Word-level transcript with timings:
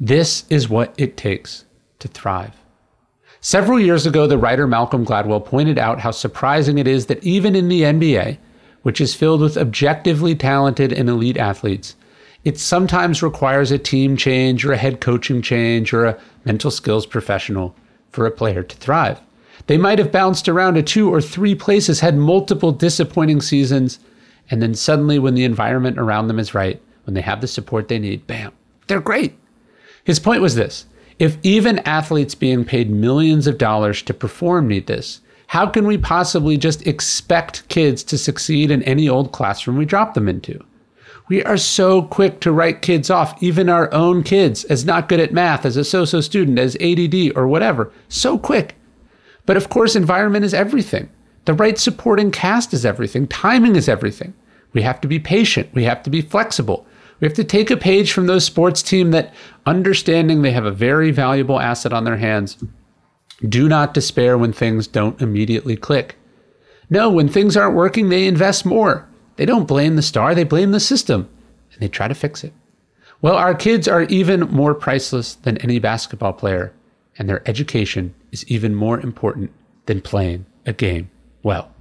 This 0.00 0.44
is 0.48 0.68
what 0.68 0.94
it 0.96 1.16
takes 1.16 1.64
to 1.98 2.06
thrive. 2.06 2.54
Several 3.40 3.80
years 3.80 4.06
ago, 4.06 4.26
the 4.26 4.38
writer 4.38 4.66
Malcolm 4.66 5.04
Gladwell 5.04 5.44
pointed 5.44 5.76
out 5.76 6.00
how 6.00 6.12
surprising 6.12 6.78
it 6.78 6.86
is 6.86 7.06
that 7.06 7.22
even 7.24 7.56
in 7.56 7.68
the 7.68 7.82
NBA, 7.82 8.38
which 8.82 9.00
is 9.00 9.14
filled 9.14 9.40
with 9.40 9.56
objectively 9.56 10.36
talented 10.36 10.92
and 10.92 11.08
elite 11.08 11.36
athletes, 11.36 11.96
it 12.44 12.58
sometimes 12.58 13.22
requires 13.24 13.72
a 13.72 13.78
team 13.78 14.16
change 14.16 14.64
or 14.64 14.72
a 14.72 14.76
head 14.76 15.00
coaching 15.00 15.42
change 15.42 15.92
or 15.92 16.04
a 16.04 16.20
mental 16.44 16.70
skills 16.70 17.04
professional 17.04 17.74
for 18.10 18.24
a 18.24 18.30
player 18.30 18.62
to 18.62 18.76
thrive. 18.76 19.20
They 19.66 19.78
might 19.78 19.98
have 19.98 20.12
bounced 20.12 20.48
around 20.48 20.74
to 20.74 20.82
two 20.82 21.12
or 21.12 21.20
three 21.20 21.56
places, 21.56 22.00
had 22.00 22.16
multiple 22.16 22.70
disappointing 22.70 23.40
seasons, 23.40 23.98
and 24.48 24.62
then 24.62 24.74
suddenly, 24.74 25.18
when 25.18 25.34
the 25.34 25.44
environment 25.44 25.98
around 25.98 26.28
them 26.28 26.38
is 26.38 26.54
right, 26.54 26.80
when 27.04 27.14
they 27.14 27.20
have 27.20 27.40
the 27.40 27.48
support 27.48 27.88
they 27.88 27.98
need, 27.98 28.26
bam, 28.28 28.52
they're 28.86 29.00
great. 29.00 29.36
His 30.08 30.18
point 30.18 30.40
was 30.40 30.54
this 30.54 30.86
if 31.18 31.36
even 31.42 31.80
athletes 31.80 32.34
being 32.34 32.64
paid 32.64 32.90
millions 32.90 33.46
of 33.46 33.58
dollars 33.58 34.00
to 34.00 34.14
perform 34.14 34.66
need 34.66 34.86
this, 34.86 35.20
how 35.48 35.66
can 35.66 35.86
we 35.86 35.98
possibly 35.98 36.56
just 36.56 36.86
expect 36.86 37.68
kids 37.68 38.02
to 38.04 38.16
succeed 38.16 38.70
in 38.70 38.82
any 38.84 39.06
old 39.06 39.32
classroom 39.32 39.76
we 39.76 39.84
drop 39.84 40.14
them 40.14 40.26
into? 40.26 40.64
We 41.28 41.44
are 41.44 41.58
so 41.58 42.00
quick 42.00 42.40
to 42.40 42.52
write 42.52 42.80
kids 42.80 43.10
off, 43.10 43.42
even 43.42 43.68
our 43.68 43.92
own 43.92 44.22
kids, 44.22 44.64
as 44.64 44.86
not 44.86 45.10
good 45.10 45.20
at 45.20 45.34
math, 45.34 45.66
as 45.66 45.76
a 45.76 45.84
so 45.84 46.06
so 46.06 46.22
student, 46.22 46.58
as 46.58 46.74
ADD, 46.76 47.36
or 47.36 47.46
whatever. 47.46 47.92
So 48.08 48.38
quick. 48.38 48.76
But 49.44 49.58
of 49.58 49.68
course, 49.68 49.94
environment 49.94 50.46
is 50.46 50.54
everything. 50.54 51.10
The 51.44 51.52
right 51.52 51.78
supporting 51.78 52.30
cast 52.30 52.72
is 52.72 52.86
everything. 52.86 53.26
Timing 53.26 53.76
is 53.76 53.90
everything. 53.90 54.32
We 54.72 54.80
have 54.80 55.02
to 55.02 55.08
be 55.08 55.18
patient. 55.18 55.68
We 55.74 55.84
have 55.84 56.02
to 56.04 56.10
be 56.10 56.22
flexible. 56.22 56.86
We 57.20 57.26
have 57.26 57.34
to 57.34 57.44
take 57.44 57.70
a 57.70 57.76
page 57.76 58.12
from 58.12 58.26
those 58.26 58.44
sports 58.44 58.82
team 58.82 59.10
that 59.10 59.34
understanding 59.66 60.42
they 60.42 60.52
have 60.52 60.64
a 60.64 60.70
very 60.70 61.10
valuable 61.10 61.60
asset 61.60 61.92
on 61.92 62.04
their 62.04 62.16
hands. 62.16 62.56
Do 63.48 63.68
not 63.68 63.94
despair 63.94 64.38
when 64.38 64.52
things 64.52 64.86
don't 64.86 65.20
immediately 65.20 65.76
click. 65.76 66.16
No, 66.90 67.10
when 67.10 67.28
things 67.28 67.56
aren't 67.56 67.76
working, 67.76 68.08
they 68.08 68.26
invest 68.26 68.64
more. 68.64 69.08
They 69.36 69.46
don't 69.46 69.68
blame 69.68 69.96
the 69.96 70.02
star, 70.02 70.34
they 70.34 70.44
blame 70.44 70.72
the 70.72 70.80
system 70.80 71.28
and 71.72 71.80
they 71.80 71.88
try 71.88 72.08
to 72.08 72.14
fix 72.14 72.42
it. 72.42 72.52
Well, 73.20 73.36
our 73.36 73.54
kids 73.54 73.88
are 73.88 74.02
even 74.04 74.40
more 74.40 74.74
priceless 74.74 75.34
than 75.34 75.58
any 75.58 75.78
basketball 75.78 76.32
player, 76.32 76.72
and 77.18 77.28
their 77.28 77.48
education 77.48 78.14
is 78.30 78.44
even 78.48 78.74
more 78.74 79.00
important 79.00 79.50
than 79.86 80.00
playing 80.00 80.46
a 80.66 80.72
game 80.72 81.10
well. 81.42 81.72